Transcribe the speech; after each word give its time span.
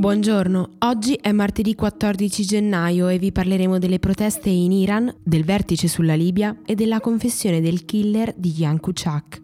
Buongiorno, 0.00 0.76
oggi 0.78 1.12
è 1.12 1.30
martedì 1.30 1.74
14 1.74 2.46
gennaio 2.46 3.08
e 3.08 3.18
vi 3.18 3.32
parleremo 3.32 3.78
delle 3.78 3.98
proteste 3.98 4.48
in 4.48 4.72
Iran, 4.72 5.14
del 5.22 5.44
vertice 5.44 5.88
sulla 5.88 6.14
Libia 6.14 6.56
e 6.64 6.74
della 6.74 7.00
confessione 7.00 7.60
del 7.60 7.84
killer 7.84 8.32
di 8.34 8.50
Jan 8.50 8.80
Kuciak. 8.80 9.42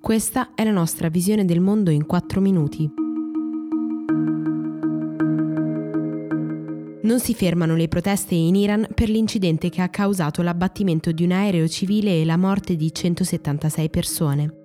Questa 0.00 0.54
è 0.54 0.64
la 0.64 0.70
nostra 0.70 1.10
visione 1.10 1.44
del 1.44 1.60
mondo 1.60 1.90
in 1.90 2.06
4 2.06 2.40
minuti. 2.40 2.90
Non 7.02 7.20
si 7.20 7.34
fermano 7.34 7.76
le 7.76 7.88
proteste 7.88 8.34
in 8.34 8.54
Iran 8.54 8.88
per 8.94 9.10
l'incidente 9.10 9.68
che 9.68 9.82
ha 9.82 9.90
causato 9.90 10.40
l'abbattimento 10.40 11.12
di 11.12 11.22
un 11.22 11.32
aereo 11.32 11.68
civile 11.68 12.18
e 12.18 12.24
la 12.24 12.38
morte 12.38 12.76
di 12.76 12.94
176 12.94 13.90
persone. 13.90 14.61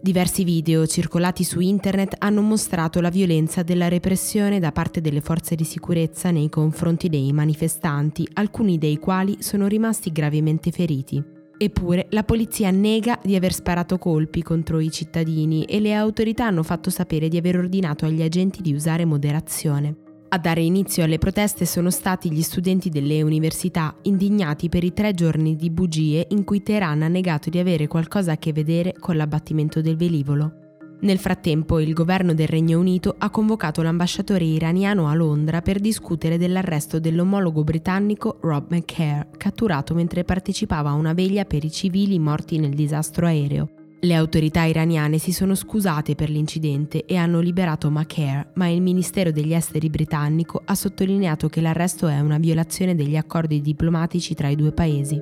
Diversi 0.00 0.44
video 0.44 0.86
circolati 0.86 1.42
su 1.42 1.58
internet 1.58 2.14
hanno 2.18 2.40
mostrato 2.40 3.00
la 3.00 3.08
violenza 3.10 3.64
della 3.64 3.88
repressione 3.88 4.60
da 4.60 4.70
parte 4.70 5.00
delle 5.00 5.20
forze 5.20 5.56
di 5.56 5.64
sicurezza 5.64 6.30
nei 6.30 6.48
confronti 6.48 7.08
dei 7.08 7.32
manifestanti, 7.32 8.26
alcuni 8.34 8.78
dei 8.78 8.98
quali 8.98 9.38
sono 9.40 9.66
rimasti 9.66 10.12
gravemente 10.12 10.70
feriti. 10.70 11.20
Eppure 11.58 12.06
la 12.10 12.22
polizia 12.22 12.70
nega 12.70 13.18
di 13.20 13.34
aver 13.34 13.52
sparato 13.52 13.98
colpi 13.98 14.40
contro 14.44 14.78
i 14.78 14.92
cittadini 14.92 15.64
e 15.64 15.80
le 15.80 15.92
autorità 15.94 16.46
hanno 16.46 16.62
fatto 16.62 16.90
sapere 16.90 17.26
di 17.26 17.36
aver 17.36 17.58
ordinato 17.58 18.06
agli 18.06 18.22
agenti 18.22 18.62
di 18.62 18.72
usare 18.72 19.04
moderazione. 19.04 20.07
A 20.30 20.36
dare 20.36 20.60
inizio 20.60 21.04
alle 21.04 21.16
proteste 21.16 21.64
sono 21.64 21.88
stati 21.88 22.30
gli 22.30 22.42
studenti 22.42 22.90
delle 22.90 23.22
università, 23.22 23.96
indignati 24.02 24.68
per 24.68 24.84
i 24.84 24.92
tre 24.92 25.14
giorni 25.14 25.56
di 25.56 25.70
bugie 25.70 26.26
in 26.30 26.44
cui 26.44 26.62
Teheran 26.62 27.00
ha 27.00 27.08
negato 27.08 27.48
di 27.48 27.58
avere 27.58 27.86
qualcosa 27.86 28.32
a 28.32 28.36
che 28.36 28.52
vedere 28.52 28.94
con 28.98 29.16
l'abbattimento 29.16 29.80
del 29.80 29.96
velivolo. 29.96 30.52
Nel 31.00 31.18
frattempo 31.18 31.80
il 31.80 31.94
governo 31.94 32.34
del 32.34 32.46
Regno 32.46 32.78
Unito 32.78 33.14
ha 33.16 33.30
convocato 33.30 33.80
l'ambasciatore 33.80 34.44
iraniano 34.44 35.08
a 35.08 35.14
Londra 35.14 35.62
per 35.62 35.80
discutere 35.80 36.36
dell'arresto 36.36 37.00
dell'omologo 37.00 37.64
britannico 37.64 38.36
Rob 38.42 38.70
McCare, 38.70 39.28
catturato 39.38 39.94
mentre 39.94 40.24
partecipava 40.24 40.90
a 40.90 40.94
una 40.94 41.14
veglia 41.14 41.46
per 41.46 41.64
i 41.64 41.70
civili 41.70 42.18
morti 42.18 42.58
nel 42.58 42.74
disastro 42.74 43.24
aereo. 43.24 43.77
Le 44.00 44.14
autorità 44.14 44.62
iraniane 44.62 45.18
si 45.18 45.32
sono 45.32 45.56
scusate 45.56 46.14
per 46.14 46.30
l'incidente 46.30 47.04
e 47.04 47.16
hanno 47.16 47.40
liberato 47.40 47.90
Macaire, 47.90 48.50
ma 48.54 48.68
il 48.68 48.80
Ministero 48.80 49.32
degli 49.32 49.52
Esteri 49.52 49.90
britannico 49.90 50.62
ha 50.64 50.76
sottolineato 50.76 51.48
che 51.48 51.60
l'arresto 51.60 52.06
è 52.06 52.20
una 52.20 52.38
violazione 52.38 52.94
degli 52.94 53.16
accordi 53.16 53.60
diplomatici 53.60 54.34
tra 54.34 54.46
i 54.48 54.54
due 54.54 54.70
paesi. 54.70 55.20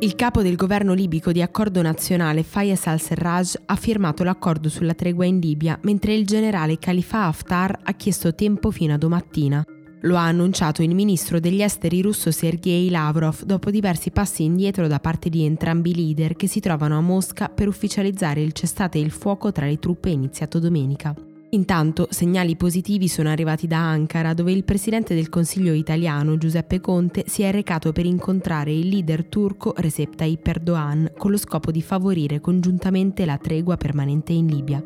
Il 0.00 0.14
capo 0.14 0.42
del 0.42 0.56
governo 0.56 0.92
libico 0.92 1.32
di 1.32 1.40
accordo 1.40 1.80
nazionale 1.80 2.42
Fayez 2.42 2.86
al-Serraj 2.88 3.54
ha 3.64 3.74
firmato 3.74 4.22
l'accordo 4.22 4.68
sulla 4.68 4.92
tregua 4.92 5.24
in 5.24 5.40
Libia, 5.40 5.78
mentre 5.82 6.12
il 6.12 6.26
generale 6.26 6.78
Khalifa 6.78 7.24
Haftar 7.24 7.80
ha 7.82 7.92
chiesto 7.94 8.34
tempo 8.34 8.70
fino 8.70 8.92
a 8.92 8.98
domattina. 8.98 9.64
Lo 10.02 10.16
ha 10.16 10.26
annunciato 10.26 10.82
il 10.82 10.94
ministro 10.94 11.40
degli 11.40 11.60
esteri 11.60 12.02
russo 12.02 12.30
Sergei 12.30 12.88
Lavrov 12.88 13.42
dopo 13.42 13.70
diversi 13.70 14.10
passi 14.10 14.44
indietro 14.44 14.86
da 14.86 15.00
parte 15.00 15.28
di 15.28 15.44
entrambi 15.44 15.90
i 15.90 15.94
leader 15.94 16.36
che 16.36 16.46
si 16.46 16.60
trovano 16.60 16.96
a 16.96 17.00
Mosca 17.00 17.48
per 17.48 17.66
ufficializzare 17.66 18.40
il 18.40 18.52
cessate 18.52 18.98
il 18.98 19.10
fuoco 19.10 19.50
tra 19.50 19.66
le 19.66 19.78
truppe 19.80 20.10
iniziato 20.10 20.60
domenica. 20.60 21.14
Intanto 21.50 22.06
segnali 22.10 22.56
positivi 22.56 23.08
sono 23.08 23.30
arrivati 23.30 23.66
da 23.66 23.78
Ankara 23.78 24.34
dove 24.34 24.52
il 24.52 24.64
presidente 24.64 25.14
del 25.14 25.30
Consiglio 25.30 25.72
italiano 25.72 26.36
Giuseppe 26.36 26.80
Conte 26.80 27.24
si 27.26 27.42
è 27.42 27.50
recato 27.50 27.90
per 27.90 28.04
incontrare 28.04 28.72
il 28.72 28.86
leader 28.86 29.24
turco 29.24 29.72
Recep 29.74 30.14
Tayyip 30.14 30.46
Erdogan 30.46 31.12
con 31.16 31.30
lo 31.30 31.38
scopo 31.38 31.72
di 31.72 31.82
favorire 31.82 32.40
congiuntamente 32.40 33.24
la 33.24 33.38
tregua 33.38 33.76
permanente 33.76 34.32
in 34.32 34.46
Libia. 34.46 34.84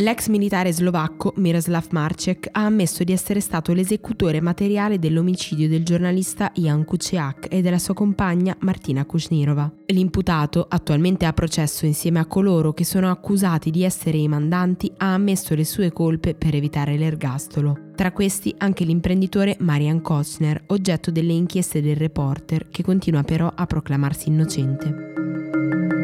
L'ex 0.00 0.28
militare 0.28 0.72
slovacco 0.72 1.32
Miroslav 1.38 1.86
Marcek 1.90 2.50
ha 2.52 2.64
ammesso 2.64 3.02
di 3.02 3.10
essere 3.10 3.40
stato 3.40 3.72
l'esecutore 3.72 4.40
materiale 4.40 5.00
dell'omicidio 5.00 5.68
del 5.68 5.82
giornalista 5.82 6.52
Jan 6.54 6.84
Kuciak 6.84 7.48
e 7.50 7.62
della 7.62 7.80
sua 7.80 7.94
compagna 7.94 8.56
Martina 8.60 9.04
Kushnirova. 9.04 9.68
L'imputato, 9.86 10.64
attualmente 10.68 11.26
a 11.26 11.32
processo 11.32 11.84
insieme 11.84 12.20
a 12.20 12.26
coloro 12.26 12.74
che 12.74 12.84
sono 12.84 13.10
accusati 13.10 13.72
di 13.72 13.82
essere 13.82 14.18
i 14.18 14.28
mandanti, 14.28 14.88
ha 14.98 15.14
ammesso 15.14 15.56
le 15.56 15.64
sue 15.64 15.92
colpe 15.92 16.36
per 16.36 16.54
evitare 16.54 16.96
l'ergastolo. 16.96 17.90
Tra 17.96 18.12
questi 18.12 18.54
anche 18.58 18.84
l'imprenditore 18.84 19.56
Marian 19.58 20.00
Kochner, 20.00 20.62
oggetto 20.66 21.10
delle 21.10 21.32
inchieste 21.32 21.82
del 21.82 21.96
reporter, 21.96 22.68
che 22.70 22.84
continua 22.84 23.24
però 23.24 23.50
a 23.52 23.66
proclamarsi 23.66 24.28
innocente. 24.28 25.97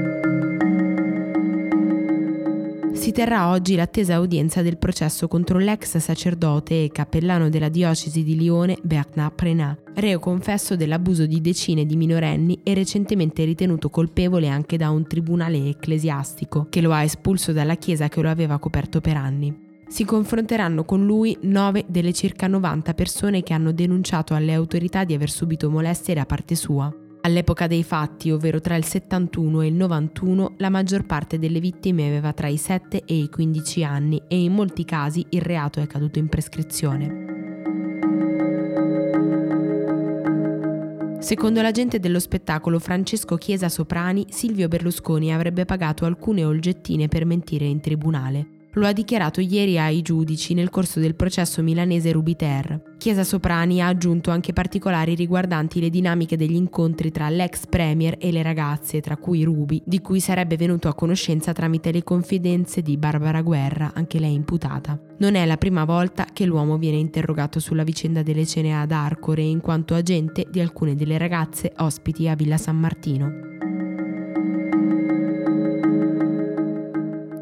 Si 3.04 3.12
terrà 3.12 3.50
oggi 3.50 3.74
l'attesa 3.74 4.18
udienza 4.18 4.62
del 4.62 4.78
processo 4.78 5.28
contro 5.28 5.58
l'ex 5.58 5.98
sacerdote 5.98 6.84
e 6.84 6.90
cappellano 6.90 7.50
della 7.50 7.68
diocesi 7.68 8.24
di 8.24 8.34
Lione 8.34 8.78
Bernard 8.82 9.34
Prenat, 9.34 9.90
reo 9.96 10.18
confesso 10.18 10.74
dell'abuso 10.74 11.26
di 11.26 11.42
decine 11.42 11.84
di 11.84 11.96
minorenni 11.96 12.60
e 12.62 12.72
recentemente 12.72 13.44
ritenuto 13.44 13.90
colpevole 13.90 14.48
anche 14.48 14.78
da 14.78 14.88
un 14.88 15.06
tribunale 15.06 15.68
ecclesiastico 15.68 16.68
che 16.70 16.80
lo 16.80 16.94
ha 16.94 17.02
espulso 17.02 17.52
dalla 17.52 17.74
chiesa 17.74 18.08
che 18.08 18.22
lo 18.22 18.30
aveva 18.30 18.58
coperto 18.58 19.02
per 19.02 19.18
anni. 19.18 19.54
Si 19.86 20.06
confronteranno 20.06 20.86
con 20.86 21.04
lui 21.04 21.36
nove 21.42 21.84
delle 21.86 22.14
circa 22.14 22.46
90 22.46 22.94
persone 22.94 23.42
che 23.42 23.52
hanno 23.52 23.72
denunciato 23.72 24.32
alle 24.32 24.54
autorità 24.54 25.04
di 25.04 25.12
aver 25.12 25.28
subito 25.28 25.68
molestie 25.68 26.14
da 26.14 26.24
parte 26.24 26.54
sua. 26.54 27.03
All'epoca 27.26 27.66
dei 27.66 27.82
fatti, 27.82 28.30
ovvero 28.30 28.60
tra 28.60 28.76
il 28.76 28.84
71 28.84 29.62
e 29.62 29.66
il 29.68 29.72
91, 29.72 30.56
la 30.58 30.68
maggior 30.68 31.06
parte 31.06 31.38
delle 31.38 31.58
vittime 31.58 32.06
aveva 32.06 32.34
tra 32.34 32.48
i 32.48 32.58
7 32.58 33.04
e 33.06 33.14
i 33.14 33.30
15 33.30 33.82
anni 33.82 34.20
e 34.28 34.42
in 34.42 34.52
molti 34.52 34.84
casi 34.84 35.24
il 35.30 35.40
reato 35.40 35.80
è 35.80 35.86
caduto 35.86 36.18
in 36.18 36.28
prescrizione. 36.28 37.32
Secondo 41.20 41.62
l'agente 41.62 41.98
dello 41.98 42.20
spettacolo 42.20 42.78
Francesco 42.78 43.36
Chiesa 43.36 43.70
Soprani, 43.70 44.26
Silvio 44.28 44.68
Berlusconi 44.68 45.32
avrebbe 45.32 45.64
pagato 45.64 46.04
alcune 46.04 46.44
olgettine 46.44 47.08
per 47.08 47.24
mentire 47.24 47.64
in 47.64 47.80
tribunale. 47.80 48.53
Lo 48.76 48.86
ha 48.86 48.92
dichiarato 48.92 49.40
ieri 49.40 49.78
ai 49.78 50.02
giudici 50.02 50.52
nel 50.52 50.68
corso 50.68 50.98
del 50.98 51.14
processo 51.14 51.62
milanese 51.62 52.10
Rubiter. 52.10 52.94
Chiesa 52.98 53.22
Soprani 53.22 53.80
ha 53.80 53.86
aggiunto 53.86 54.32
anche 54.32 54.52
particolari 54.52 55.14
riguardanti 55.14 55.78
le 55.78 55.90
dinamiche 55.90 56.36
degli 56.36 56.56
incontri 56.56 57.12
tra 57.12 57.28
l'ex 57.28 57.66
premier 57.66 58.16
e 58.18 58.32
le 58.32 58.42
ragazze, 58.42 59.00
tra 59.00 59.16
cui 59.16 59.44
Rubi, 59.44 59.80
di 59.84 60.00
cui 60.00 60.18
sarebbe 60.18 60.56
venuto 60.56 60.88
a 60.88 60.94
conoscenza 60.94 61.52
tramite 61.52 61.92
le 61.92 62.02
confidenze 62.02 62.82
di 62.82 62.96
Barbara 62.96 63.42
Guerra, 63.42 63.92
anche 63.94 64.18
lei 64.18 64.34
imputata. 64.34 64.98
Non 65.18 65.36
è 65.36 65.46
la 65.46 65.56
prima 65.56 65.84
volta 65.84 66.26
che 66.32 66.44
l'uomo 66.44 66.76
viene 66.76 66.96
interrogato 66.96 67.60
sulla 67.60 67.84
vicenda 67.84 68.22
delle 68.24 68.44
cene 68.44 68.76
ad 68.76 68.90
Arcore 68.90 69.42
in 69.42 69.60
quanto 69.60 69.94
agente 69.94 70.46
di 70.50 70.58
alcune 70.58 70.96
delle 70.96 71.16
ragazze 71.18 71.72
ospiti 71.76 72.28
a 72.28 72.34
Villa 72.34 72.56
San 72.56 72.78
Martino. 72.78 73.52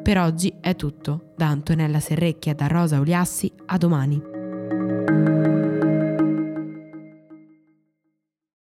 Per 0.03 0.19
oggi 0.19 0.52
è 0.73 0.77
tutto. 0.77 1.33
Da 1.37 1.47
Antonella 1.49 2.01
Serrecchia 2.01 2.55
da 2.55 2.67
Rosa 2.67 2.99
Uliassi, 2.99 3.53
a 3.67 3.79
domani. 3.79 4.21